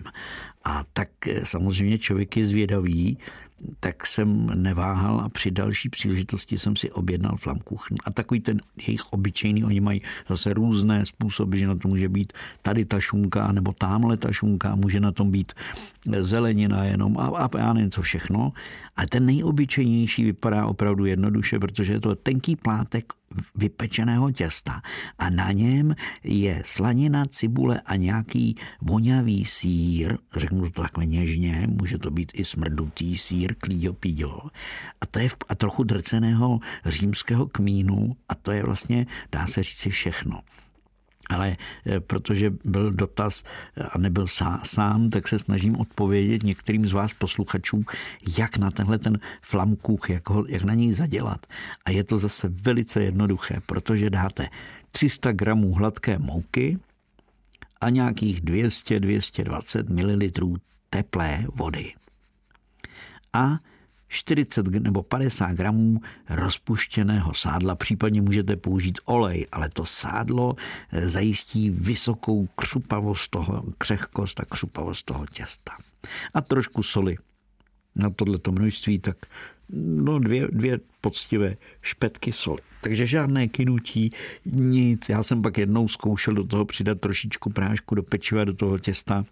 [0.64, 3.18] A tak e, samozřejmě člověk je zvědavý,
[3.80, 7.98] tak jsem neváhal a při další příležitosti jsem si objednal flamkuchen.
[8.06, 12.34] A takový ten jejich obyčejný, oni mají zase různé způsoby, že na to může být
[12.62, 15.54] tady ta šunka, nebo tamhle ta šunka, může na tom být
[16.20, 18.54] zelenina jenom a, a já nevím co všechno.
[18.96, 23.14] A ten nejobyčejnější vypadá opravdu jednoduše, protože je to tenký plátek
[23.56, 24.82] vypečeného těsta.
[25.20, 31.98] A na něm je slanina, cibule a nějaký vonavý sír, řeknu to takhle něžně, může
[31.98, 34.40] to být i smrdutý sír, klíďo píďo,
[35.02, 39.64] a to je v, a trochu drceného římského kmínu a to je vlastně, dá se
[39.64, 40.42] říct všechno
[41.32, 43.44] ale eh, protože byl dotaz
[43.76, 44.26] eh, a nebyl
[44.64, 47.84] sám, tak se snažím odpovědět některým z vás posluchačů,
[48.38, 51.48] jak na tenhle ten flamkuch, jak, ho, jak na něj zadělat.
[51.86, 54.48] A je to zase velice jednoduché, protože dáte
[54.92, 56.80] 300 gramů hladké mouky
[57.82, 60.58] a nějakých 200-220 ml
[60.90, 61.94] teplé vody.
[63.34, 63.60] A
[64.12, 70.56] 40 nebo 50 gramů rozpuštěného sádla, případně můžete použít olej, ale to sádlo
[70.92, 75.72] eh, zajistí vysokou křupavost toho, křehkost a křupavost toho těsta.
[76.34, 77.18] A trošku soli.
[77.96, 79.18] Na tohleto množství tak
[79.74, 82.62] no dvě, dvě poctivé špetky soli.
[82.82, 84.12] Takže žádné kynutí,
[84.46, 85.10] nic.
[85.10, 89.26] Já jsem pak jednou zkoušel do toho přidat trošičku prášku do pečiva, do toho těsta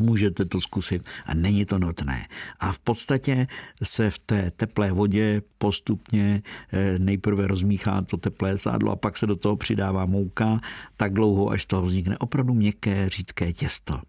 [0.00, 2.26] Můžete to zkusit a není to nutné.
[2.60, 3.46] A v podstatě
[3.82, 9.26] se v té teplé vodě postupně eh, nejprve rozmíchá to teplé sádlo a pak se
[9.26, 10.60] do toho přidává mouka
[10.96, 14.00] tak dlouho, až to vznikne opravdu měkké, řídké těsto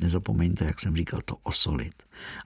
[0.00, 1.92] nezapomeňte, jak jsem říkal, to osolit.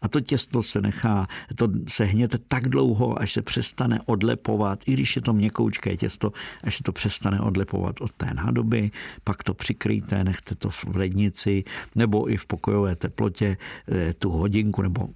[0.03, 4.93] A to těsto se nechá, to se hněte tak dlouho, až se přestane odlepovat, i
[4.93, 6.33] když je to měkoučké těsto,
[6.65, 8.91] až se to přestane odlepovat od té nádoby,
[9.25, 13.57] pak to přikryjte, nechte to v lednici nebo i v pokojové teplotě
[13.89, 15.09] eh, tu hodinku, nebo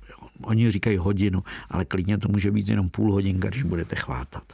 [0.43, 4.53] oni říkají hodinu, ale klidně to může být jenom půl hodinka, když budete chvátat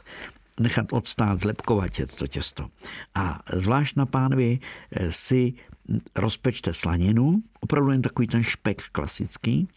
[0.59, 2.67] nechat odstát, zlepkovat to těsto.
[3.15, 4.59] A zvlášť na pánvi
[4.91, 5.53] eh, si
[6.15, 9.67] rozpečte slaninu, opravdu jen takový ten špek klasický,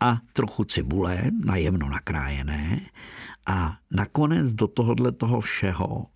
[0.00, 2.80] a trochu cibule, najemno nakrájené,
[3.46, 6.06] a nakonec do tohohle toho všeho,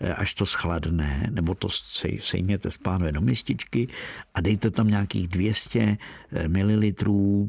[0.00, 1.68] eh, až to schladne, nebo to
[2.20, 3.88] sejměte z pánve do mističky
[4.34, 5.80] a dejte tam nějakých 200
[6.32, 6.82] eh, ml,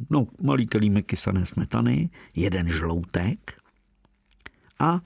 [0.10, 3.62] no malý kelímek kysané smetany, jeden žloutek
[4.80, 5.02] a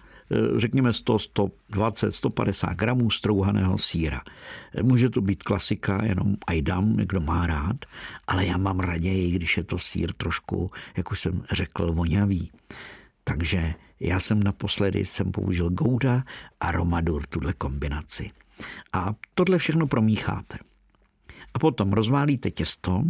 [0.57, 4.21] řekněme 100, 120, 150 gramů strouhaného síra.
[4.75, 7.85] Eh, může to být klasika, jenom ajdam, někdo má rád,
[8.27, 12.51] ale já mám raději, když je to sír trošku, jak už jsem řekl, vonavý.
[13.23, 16.23] Takže já jsem naposledy jsem použil Gouda
[16.59, 18.31] a Romadur, tuhle kombinaci.
[18.93, 20.57] A tohle všechno promícháte.
[21.53, 23.03] A potom rozválíte těsto,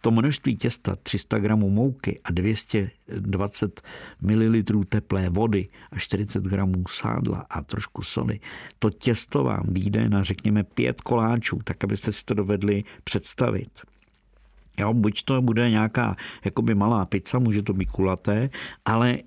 [0.00, 3.82] to množství těsta 300 gramů mouky a 220
[4.20, 8.40] ml teplé vody a 40 gramů sádla a trošku soli,
[8.78, 13.70] to těsto vám vyjde na řekněme pět koláčů, tak abyste si to dovedli představit.
[14.78, 18.50] Jo, buď to bude nějaká jakoby malá pizza, může to být kulaté,
[18.84, 19.18] ale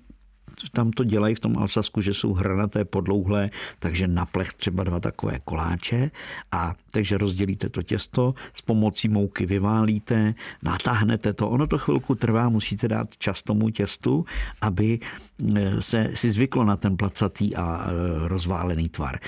[0.72, 5.00] tam to dělají v tom Alsasku, že jsou hranaté podlouhlé, takže na plech třeba dva
[5.00, 6.10] takové koláče
[6.52, 12.48] a takže rozdělíte to těsto, s pomocí mouky vyválíte, natáhnete to, ono to chvilku trvá,
[12.48, 14.24] musíte dát čas tomu těstu,
[14.60, 14.98] aby
[15.56, 19.18] eh, se si zvyklo na ten placatý a eh, rozválený tvar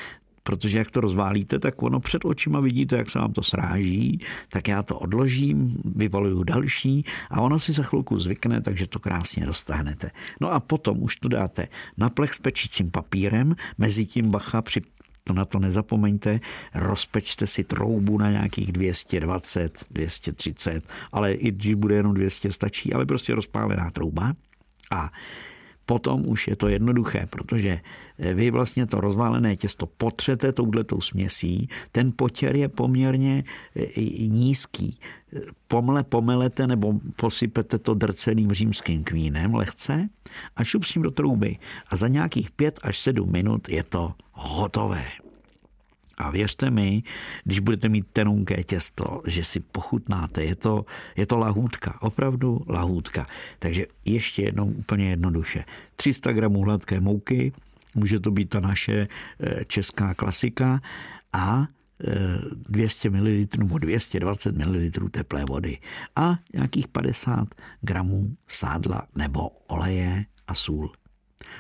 [0.45, 4.69] protože jak to rozválíte, tak ono před očima vidíte, jak se vám to sráží, tak
[4.69, 10.11] já to odložím, vyvaluju další a ono si za chvilku zvykne, takže to krásně roztáhnete.
[10.41, 14.81] No a potom už to dáte na plech s pečícím papírem, mezi tím bacha při
[15.25, 16.41] to na to nezapomeňte,
[16.75, 23.07] rozpečte si troubu na nějakých 220, 230, ale i když bude jenom 200, stačí, ale
[23.07, 24.33] prostě rozpálená trouba.
[24.91, 25.11] A
[25.87, 27.81] potom už je to jednoduché, protože
[28.19, 33.45] vy vlastně to rozválené těsto potřete touhletou směsí, ten potěr je poměrně
[33.77, 34.99] eh, nízký.
[35.69, 40.09] Pomle pomelete nebo posypete to drceným římským kvínem lehce
[40.57, 41.59] a šup s tím do trouby.
[41.89, 45.05] A za nějakých pět až sedm minut je to hotové.
[46.19, 47.03] A věřte mi,
[47.45, 50.85] když budete mít tenunké těsto, že si pochutnáte, je to,
[51.17, 53.27] je to lahůdka, opravdu lahůdka.
[53.59, 55.65] Takže ještě jednou úplně jednoduše.
[55.97, 57.53] 300 gramů hladké mouky,
[57.95, 59.09] může to být ta naše
[59.41, 60.81] eh, česká klasika
[61.33, 61.67] a
[62.69, 63.29] 200 ml
[63.59, 65.79] nebo 220 ml teplé vody
[66.17, 67.49] a nějakých 50
[67.81, 70.93] gramů sádla nebo oleje a sůl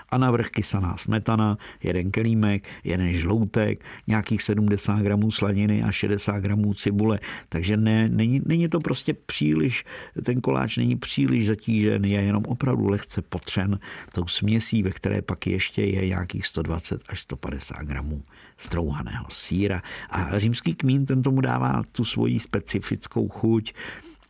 [0.08, 6.74] a navrch kysaná smetana, jeden kelímek, jeden žloutek, nějakých 70 gramů slaniny a 60 gramů
[6.74, 7.20] cibule.
[7.48, 9.84] Takže ne, není, není to prostě příliš,
[10.24, 13.78] ten koláč není příliš zatížen, je jenom opravdu lehce potřen
[14.12, 18.22] tou směsí, ve které pak ještě je nějakých 120 až 150 gramů
[18.58, 19.82] strouhaného síra.
[20.10, 23.72] A římský kmín ten tomu dává tu svoji specifickou chuť,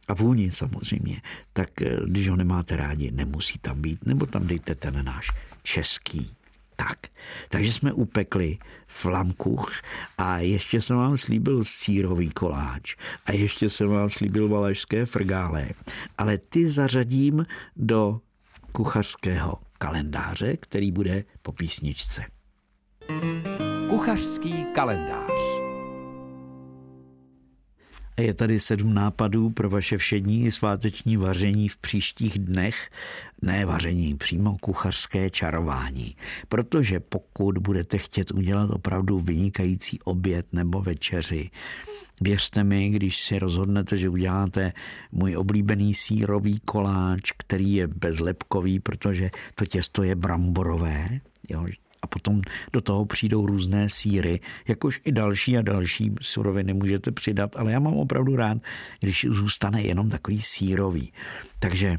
[0.08, 4.74] a vůni samozřejmě, tak eh, když ho nemáte rádi, nemusí tam být, nebo tam dejte
[4.74, 5.30] ten náš
[5.62, 6.30] český.
[6.76, 6.98] Tak,
[7.48, 9.72] takže jsme upekli flamkuch
[10.18, 15.68] a ještě jsem vám slíbil sírový koláč a ještě jsem vám slíbil valašské frgále,
[16.18, 18.20] ale ty zařadím do
[18.72, 22.24] kuchařského kalendáře, který bude po písničce.
[23.88, 25.33] Kuchařský kalendář
[28.22, 32.90] je tady sedm nápadů pro vaše všední sváteční vaření v příštích dnech.
[33.42, 36.16] Ne vaření, přímo kuchařské čarování.
[36.48, 41.50] Protože pokud budete chtět udělat opravdu vynikající oběd nebo večeři,
[42.20, 44.72] Věřte mi, když si rozhodnete, že uděláte
[45.12, 51.66] můj oblíbený sírový koláč, který je bezlepkový, protože to těsto je bramborové, jo,
[52.04, 52.40] a potom
[52.72, 57.80] do toho přijdou různé síry, jakož i další a další suroviny můžete přidat, ale já
[57.80, 58.58] mám opravdu rád,
[59.00, 61.12] když zůstane jenom takový sírový.
[61.58, 61.96] Takže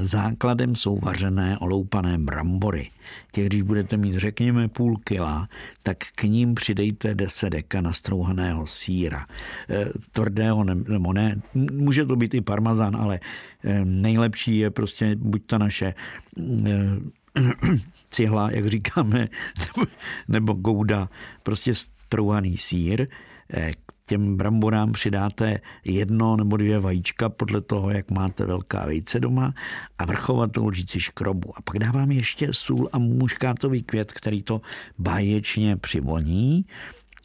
[0.00, 2.88] Základem jsou vařené oloupané brambory.
[3.32, 5.48] Těch, když budete mít, řekněme, půl kila,
[5.82, 9.26] tak k ním přidejte 10 deka nastrouhaného síra.
[9.70, 13.20] E, tvrdého nebo ne, může to být i parmazán, ale
[13.64, 15.94] e, nejlepší je prostě buď ta naše e,
[18.10, 19.18] cihla, jak říkáme,
[19.58, 19.86] nebo,
[20.28, 21.08] nebo gouda,
[21.42, 23.06] prostě strouhaný sír.
[23.52, 29.20] Eh, k těm bramborám přidáte jedno nebo dvě vajíčka podle toho, jak máte velká vejce
[29.20, 29.54] doma
[29.98, 31.58] a vrchovatou lžíci škrobu.
[31.58, 34.60] A pak dávám ještě sůl a muškátový květ, který to
[34.98, 36.64] báječně přivoní.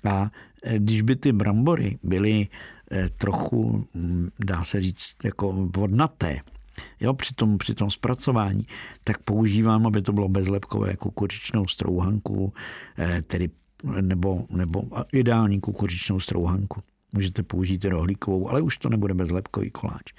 [0.09, 0.31] A
[0.63, 2.47] eh, když by ty brambory byly
[2.91, 6.39] eh, trochu, hm, dá se říct, jako vodnaté,
[6.99, 8.67] jo, při, tom, při tom zpracování,
[9.03, 12.53] tak používám, aby to bylo bezlepkové kukuřičnou strouhanku,
[12.97, 13.49] eh, tedy
[14.01, 16.81] nebo, nebo ideální kukuřičnou strouhanku.
[17.13, 20.13] Můžete použít rohlíkovou, ale už to nebude bezlepkový koláč.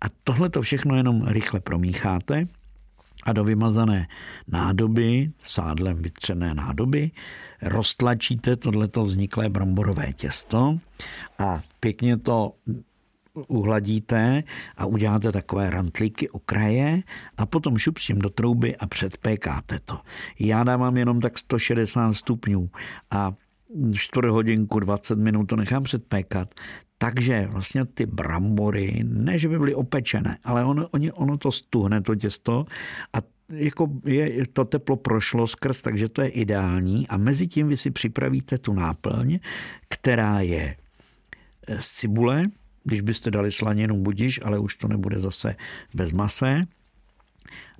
[0.00, 2.46] A tohle to všechno jenom rychle promícháte
[3.22, 4.08] a do vymazané
[4.48, 7.10] nádoby, sádlem vytřené nádoby,
[7.62, 10.78] roztlačíte tohleto vzniklé bramborové těsto
[11.38, 12.52] a pěkně to
[13.48, 14.42] uhladíte
[14.76, 17.02] a uděláte takové rantlíky okraje
[17.36, 19.98] a potom šup do trouby a předpékáte to.
[20.38, 22.70] Já dávám jenom tak 160 stupňů
[23.10, 23.32] a
[23.92, 26.48] čtvrt hodinku, 20 minut to nechám předpékat,
[26.98, 32.14] takže vlastně ty brambory, ne, že by byly opečené, ale ono, ono to stuhne, to
[32.14, 32.66] těsto
[33.12, 33.18] a
[33.52, 37.90] jako je, to teplo prošlo skrz, takže to je ideální a mezi tím vy si
[37.90, 39.38] připravíte tu náplň,
[39.88, 40.76] která je
[41.80, 42.42] z cibule,
[42.88, 45.56] když byste dali slaninu budiš, ale už to nebude zase
[45.94, 46.60] bez mase.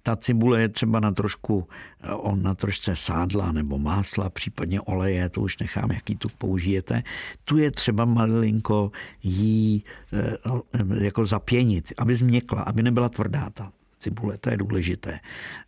[0.03, 1.68] Ta cibule je třeba na trošku,
[2.12, 7.03] on na trošce sádla nebo másla, případně oleje, to už nechám, jaký tu použijete.
[7.44, 8.92] Tu je třeba malinko
[9.23, 15.21] jí eh, jako zapěnit, aby změkla, aby nebyla tvrdá ta cibule, to je důležité.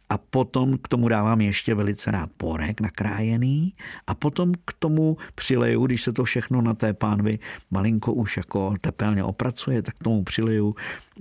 [0.09, 3.75] A potom k tomu dávám ještě velice rád porek nakrájený
[4.07, 7.38] a potom k tomu přileju, když se to všechno na té pánvi
[7.71, 10.75] malinko už jako tepelně opracuje, tak k tomu přileju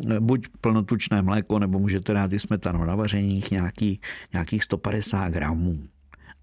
[0.10, 4.02] eh, buď plnotučné mléko, nebo můžete dát i smetanu na vařeních, nějaký,
[4.34, 5.80] nějakých 150 gramů.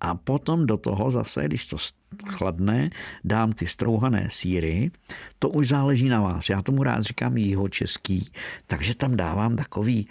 [0.01, 1.77] A potom do toho zase, když to
[2.27, 2.91] chladne,
[3.25, 4.91] dám ty strouhané síry.
[5.39, 6.49] To už záleží na vás.
[6.49, 8.31] Já tomu rád říkám jeho český,
[8.67, 10.09] takže tam dávám takový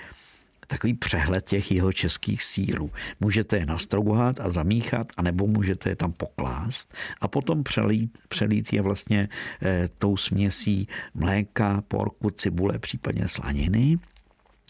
[0.68, 2.92] takový přehled těch jeho českých sírů.
[3.20, 8.82] Můžete je nastrouhat a zamíchat, anebo můžete je tam poklást a potom přelít, přelít je
[8.82, 9.30] vlastně
[9.62, 13.98] e, tou směsí mléka, porku, cibule, případně slaniny.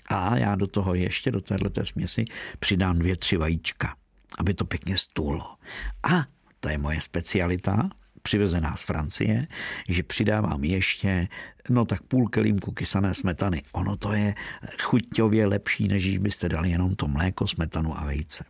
[0.08, 2.26] A já do toho ještě, do této směsi,
[2.60, 3.96] přidám dvě, tři vajíčka,
[4.40, 5.56] aby to pěkně stůlo.
[6.04, 6.26] A
[6.60, 7.90] to je moje specialita,
[8.26, 9.48] přivezená z Francie,
[9.90, 11.28] že přidávám ještě
[11.70, 13.62] no tak půl kelímku kysané smetany.
[13.72, 14.36] Ono to je
[14.82, 18.46] chuťově lepší, než byste dali jenom to mléko, smetanu a vejce.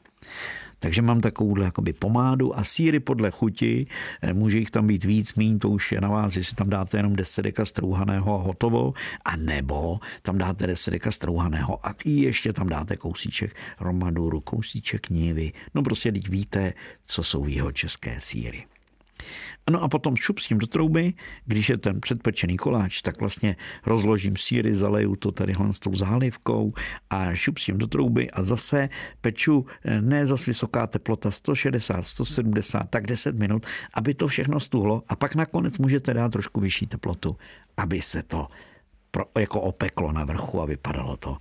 [0.80, 3.88] Takže mám takovouhle jakoby pomádu a síry podle chuti,
[4.22, 6.98] eh, může jich tam být víc, míň, to už je na vás, jestli tam dáte
[6.98, 8.94] jenom 10 deka strouhaného a hotovo,
[9.26, 15.10] a nebo tam dáte 10 deka strouhaného a i ještě tam dáte kousíček romaduru, kousíček
[15.10, 18.66] nivy, no prostě teď víte, co jsou jeho české síry.
[19.72, 21.14] No a potom šup s tím do trouby,
[21.46, 26.72] když je ten předpečený koláč, tak vlastně rozložím síry, zaleju to tady s tou zálivkou
[27.10, 28.90] a šup s tím do trouby a zase
[29.22, 35.04] peču eh, ne zas vysoká teplota 160, 170, tak 10 minut, aby to všechno stuhlo
[35.08, 37.38] a pak nakonec můžete dát trošku vyšší teplotu,
[37.78, 38.48] aby se to
[39.12, 41.38] pro, jako opeklo na vrchu a vypadalo to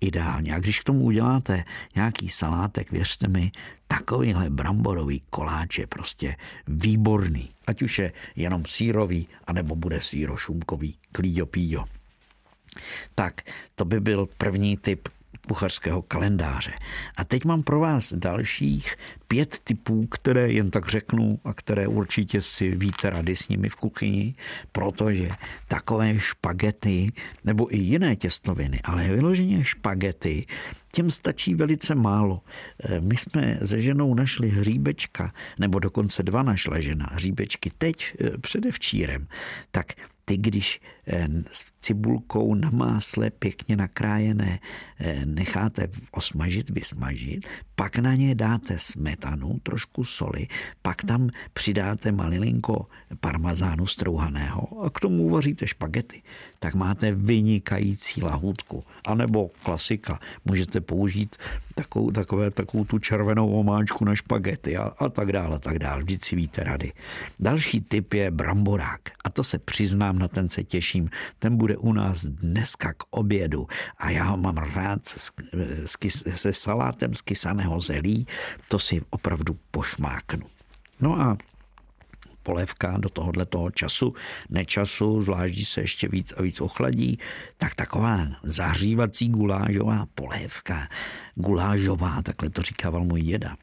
[0.00, 0.54] ideálně.
[0.54, 3.52] A když k tomu uděláte nějaký salátek, věřte mi,
[3.88, 6.36] takovýhle bramborový koláč je prostě
[6.68, 7.50] výborný.
[7.66, 11.84] Ať už je jenom sírový, anebo bude sírošumkový, klíďo píďo.
[13.14, 13.42] Tak,
[13.74, 15.08] to by byl první typ
[15.48, 16.72] kuchařského kalendáře.
[17.16, 18.96] A teď mám pro vás dalších
[19.28, 23.76] pět typů, které jen tak řeknu a které určitě si víte rady s nimi v
[23.76, 24.34] kuchyni,
[24.72, 25.30] protože
[25.68, 27.12] takové špagety
[27.44, 30.46] nebo i jiné těstoviny, ale vyloženě špagety,
[30.92, 32.40] těm stačí velice málo.
[32.84, 38.38] E, my jsme se ženou našli hříbečka, nebo dokonce dva našla žena hříbečky teď e,
[38.38, 39.26] předevčírem.
[39.70, 39.86] Tak
[40.28, 44.58] ty, když eh, s cibulkou na másle pěkně nakrájené
[44.98, 50.46] eh, necháte osmažit, vysmažit, pak na ně dáte smetanu, trošku soli,
[50.82, 52.86] pak tam přidáte malilinko
[53.20, 56.22] parmazánu strouhaného a k tomu uvaříte špagety,
[56.58, 58.84] tak máte vynikající lahůdku.
[59.06, 61.36] A nebo klasika, můžete použít
[61.74, 66.02] takovou, takové, takovou tu červenou omáčku na špagety a, a tak dále, a tak dále.
[66.02, 66.92] Vždyť si víte rady.
[67.40, 71.10] Další typ je bramborák a to se přiznám, na ten se těším.
[71.38, 73.66] Ten bude u nás dneska k obědu
[73.98, 75.00] a já ho mám rád
[76.14, 78.26] se salátem z kysaného zelí,
[78.68, 80.46] to si opravdu pošmáknu.
[81.00, 81.36] No a
[82.48, 84.14] polévka do tohohle toho času,
[84.48, 87.18] nečasu, zvlášť když se ještě víc a víc ochladí,
[87.56, 90.88] tak taková zahřívací gulážová polévka,
[91.34, 93.56] gulážová, takhle to říkával můj děda,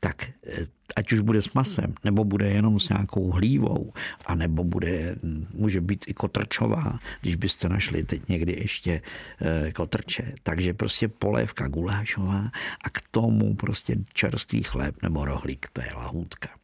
[0.00, 3.92] tak eh, ať už bude s masem, nebo bude jenom s nějakou hlívou,
[4.26, 5.16] a nebo bude,
[5.54, 9.02] může být i kotrčová, když byste našli teď někdy ještě
[9.40, 10.34] e, kotrče.
[10.42, 12.50] Takže prostě polévka gulášová
[12.84, 16.59] a k tomu prostě čerstvý chléb nebo rohlík, to je lahůdka.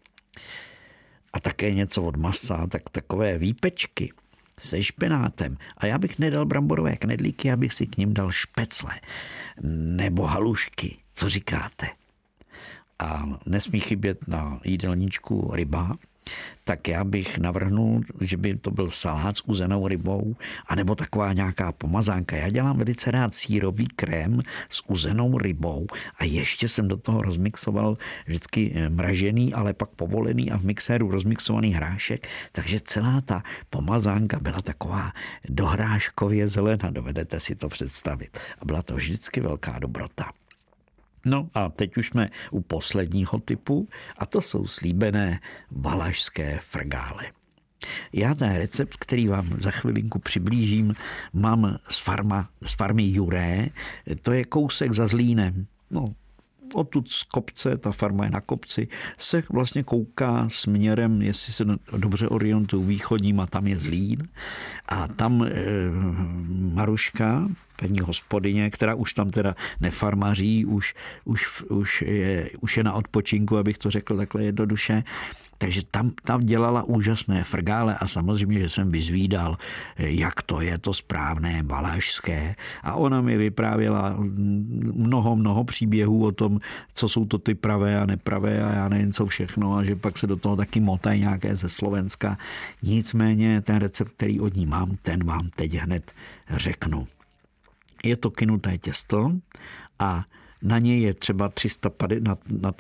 [1.37, 4.13] A také něco od masa, tak takové výpečky
[4.59, 5.57] se špenátem.
[5.77, 9.01] A já bych nedal bramborové knedlíky, abych si k ním dal špecle
[9.97, 10.97] nebo halušky.
[11.13, 11.87] Co říkáte?
[12.99, 15.97] a nesmí chybět na jídelníčku ryba,
[16.65, 20.37] tak já bych navrhnul, že by to byl salát s uzenou rybou,
[20.67, 22.37] anebo taková nějaká pomazánka.
[22.37, 25.87] Já dělám velice rád sírový krém s uzenou rybou
[26.19, 31.11] a ještě jsem do toho rozmixoval vždycky eh, mražený, ale pak povolený a v mixéru
[31.11, 35.13] rozmixovaný hrášek, takže celá ta pomazánka byla taková
[35.49, 38.39] dohráškově zelená, dovedete si to představit.
[38.59, 40.33] A byla to vždycky velká dobrota.
[41.27, 47.25] No a teď už jsme u posledního typu a to jsou slíbené valašské frgále.
[48.13, 50.95] Já ten recept, který vám za chvilinku přiblížím,
[51.33, 53.69] mám z, farma, z farmy Juré.
[54.23, 55.67] To je kousek za Zlínem.
[55.91, 56.15] No,
[56.75, 58.89] odtud z kopce, ta farma je na kopci,
[59.19, 61.65] se vlastně kouká směrem, jestli se
[61.97, 64.29] dobře orientuju, východním a tam je Zlín.
[64.89, 65.51] A tam e,
[66.75, 67.49] Maruška,
[67.81, 70.95] paní hospodyně, která už tam teda nefarmaří, už,
[71.25, 75.05] už, už, je, už je na odpočinku, abych to řekl takhle jednoduše,
[75.59, 79.59] takže tam, tam dělala úžasné frgále a samozřejmě, že jsem vyzvídal,
[79.99, 82.57] jak to je to správné valašské.
[82.83, 84.17] A ona mi vyprávěla
[84.93, 86.61] mnoho, mnoho příběhů o tom,
[86.95, 90.19] co jsou to ty pravé a nepravé a já nevím co všechno a že pak
[90.19, 92.39] se do toho taky motají nějaké ze Slovenska.
[92.83, 96.13] Nicméně ten recept, který od ní mám, ten vám teď hned
[96.51, 97.07] řeknu.
[98.05, 99.33] Je to kynuté těsto
[99.99, 100.25] a
[100.63, 102.73] na něj je třeba 350, na, na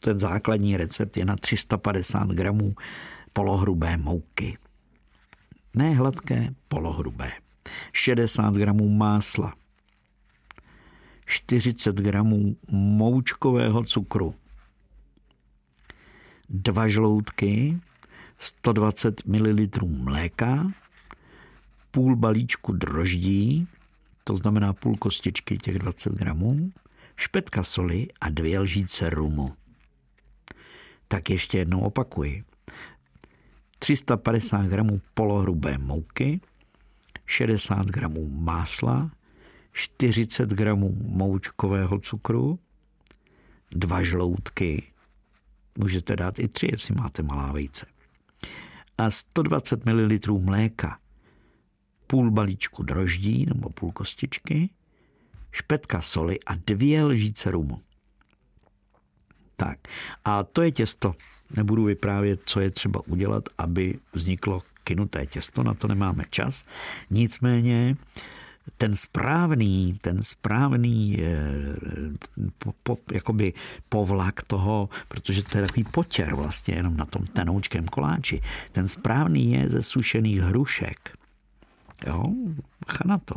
[0.00, 2.74] ten základní recept je na 350 gramů
[3.32, 4.58] polohrubé mouky.
[5.74, 7.32] Ne hladké, polohrubé.
[7.92, 9.54] 60 gramů másla.
[11.26, 14.34] 40 gramů moučkového cukru.
[16.48, 17.80] Dva žloutky,
[18.38, 20.72] 120 ml mléka,
[21.90, 23.68] půl balíčku droždí,
[24.24, 26.72] to znamená půl kostičky těch 20 gramů,
[27.16, 29.52] špetka soli a dvě lžíce rumu.
[31.08, 32.44] Tak ještě jednou opakuji.
[33.78, 36.40] 350 gramů polohrubé mouky,
[37.26, 39.10] 60 gramů másla,
[39.72, 42.58] 40 gramů moučkového cukru,
[43.70, 44.82] dva žloutky,
[45.78, 47.86] můžete dát i tři, jestli máte malá vejce,
[48.98, 50.98] a 120 ml mléka,
[52.06, 54.70] půl balíčku droždí nebo půl kostičky,
[55.52, 57.82] špetka soli a dvě lžíce rumu.
[59.56, 59.78] Tak
[60.24, 61.14] a to je těsto.
[61.56, 66.64] Nebudu vyprávět, co je třeba udělat, aby vzniklo kynuté těsto, na to nemáme čas.
[67.10, 67.96] Nicméně
[68.76, 71.34] ten správný, ten správný eh,
[72.58, 73.52] po, po, jakoby
[73.88, 78.42] povlak toho, protože to je takový potěr vlastně jenom na tom tenoučkém koláči.
[78.72, 81.18] Ten správný je ze sušených hrušek.
[82.06, 82.24] Jo,
[83.04, 83.34] na to.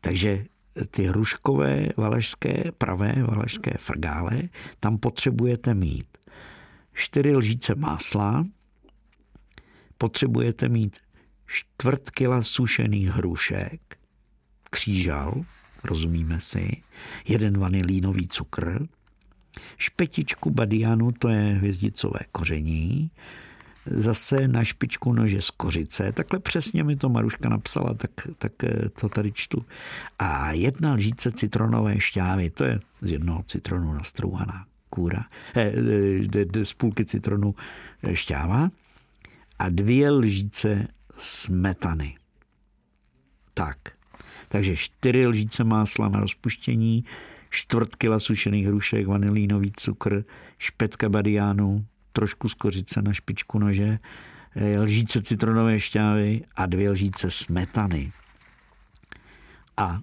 [0.00, 0.44] Takže
[0.90, 4.42] ty ruškové valašské, pravé valašské frgále,
[4.80, 6.06] tam potřebujete mít
[6.92, 8.46] čtyři lžíce másla,
[9.98, 10.96] potřebujete mít
[11.46, 13.98] čtvrt kila sušených hrušek,
[14.70, 15.44] křížal,
[15.84, 16.82] rozumíme si,
[17.28, 18.86] jeden vanilínový cukr,
[19.76, 23.10] špetičku badianu, to je hvězdicové koření,
[23.86, 26.12] zase na špičku nože z kořice.
[26.12, 29.64] Takhle přesně mi to Maruška napsala, tak, tak eh, to tady čtu.
[30.18, 35.24] A jedna lžíce citronové šťávy, to je z jednoho citronu nastrouhaná kůra,
[35.54, 35.72] eh,
[36.54, 37.54] eh, z půlky citronu
[38.02, 38.68] eh, šťáva
[39.58, 42.14] a dvě lžíce smetany.
[43.54, 43.78] Tak,
[44.48, 47.04] takže čtyři lžíce másla na rozpuštění,
[47.50, 50.24] čtvrt kila sušených hrušek, vanilínový cukr,
[50.58, 53.98] špetka badiánu, trošku z kořice na špičku nože,
[54.56, 58.12] eh, lžíce citronové šťávy a dvě lžíce smetany.
[59.76, 60.00] A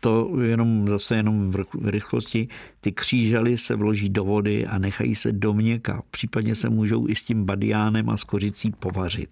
[0.00, 2.48] to jenom zase jenom v rychlosti,
[2.80, 6.02] ty křížaly se vloží do vody a nechají se do měka.
[6.10, 9.30] Případně se můžou i s tím badiánem a s kořicí povařit.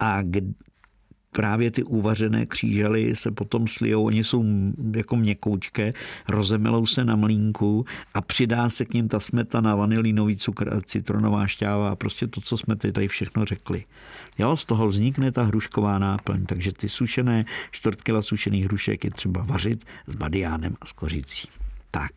[0.00, 0.22] A
[1.32, 4.44] právě ty uvařené křížely se potom slijou, oni jsou
[4.96, 5.92] jako měkoučké,
[6.28, 11.90] rozemelou se na mlínku a přidá se k ním ta smetana, vanilínový cukr citronová šťáva
[11.90, 13.84] a prostě to, co jsme tady všechno řekli.
[14.38, 19.10] Jo, z toho vznikne ta hrušková náplň, takže ty sušené, čtvrt kila sušených hrušek je
[19.10, 21.48] třeba vařit s badiánem a s kořicí.
[21.90, 22.10] Tak.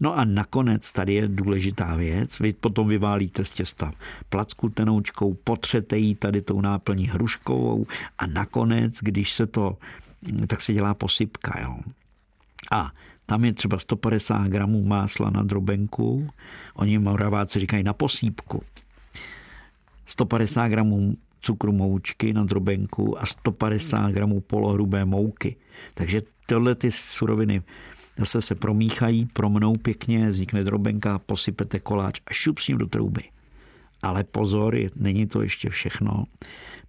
[0.00, 2.38] No a nakonec tady je důležitá věc.
[2.38, 3.92] Vy potom vyválíte z těsta
[4.28, 7.86] placku tenoučkou, potřete ji tady tou náplní hruškovou
[8.18, 9.76] a nakonec, když se to,
[10.46, 11.60] tak se dělá posypka.
[11.60, 11.76] Jo.
[12.72, 12.92] A
[13.26, 16.30] tam je třeba 150 gramů másla na drobenku,
[16.74, 18.62] oni moraváci říkají na posípku.
[20.06, 25.56] 150 gramů cukru moučky na drobenku a 150 gramů polohrubé mouky.
[25.94, 27.62] Takže tyhle ty suroviny
[28.18, 33.22] zase se promíchají, promnou pěkně, vznikne drobenka, posypete koláč a šup s ním do trouby.
[34.02, 36.24] Ale pozor, není to ještě všechno,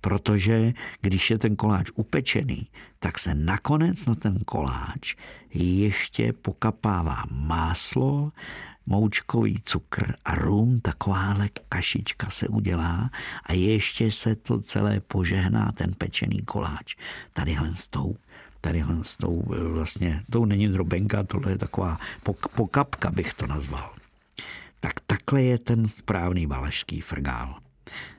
[0.01, 2.67] protože když je ten koláč upečený,
[2.99, 5.15] tak se nakonec na ten koláč
[5.53, 8.31] ještě pokapává máslo,
[8.85, 13.09] moučkový cukr a rum, takováhle kašička se udělá
[13.43, 16.95] a ještě se to celé požehná, ten pečený koláč,
[17.33, 18.15] tadyhle s tou
[18.67, 21.97] tadyhle s tou eh, vlastně, tou není drobenka, tohle je taková
[22.55, 23.93] pokapka bych to nazval.
[24.79, 27.55] Tak takhle je ten správný valašský frgál.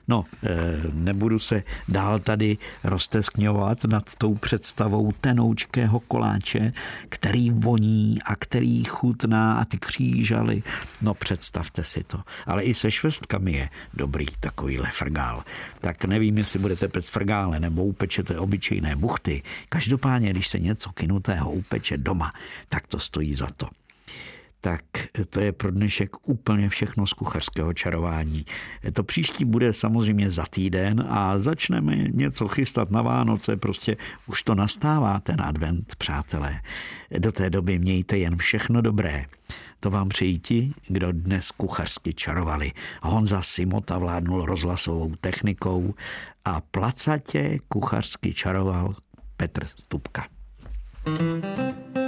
[0.09, 0.49] No, eh,
[0.93, 6.73] nebudu se dál tady rozteskňovat nad tou představou tenoučkého koláče,
[7.09, 10.63] který voní a který chutná a ty křížaly.
[11.03, 12.21] No, představte si to.
[12.47, 15.45] Ale i se švestkami je dobrý takovýhle frgál.
[15.81, 19.43] Tak nevím, jestli budete pec frgále nebo upečete obyčejné buchty.
[19.69, 22.33] Každopádně, když se něco kinutého upeče doma,
[22.69, 23.69] tak to stojí za to
[24.61, 24.83] tak
[25.31, 28.45] to je pro dnešek úplně všechno z kuchařského čarování.
[28.93, 33.97] To příští bude samozřejmě za týden a začneme něco chystat na Vánoce, prostě
[34.27, 36.61] už to nastává ten advent, přátelé.
[37.19, 39.25] Do té doby mějte jen všechno dobré.
[39.81, 42.73] To vám přejí ti, kdo dnes kuchařsky čarovali.
[43.03, 45.95] Honza Simota vládnul rozhlasovou technikou
[46.45, 48.95] a placatě kuchařsky čaroval
[49.37, 50.27] Petr Stupka.
[51.05, 52.08] thank you